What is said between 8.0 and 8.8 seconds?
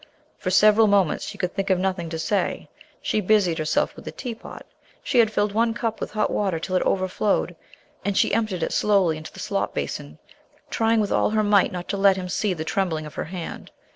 and she emptied it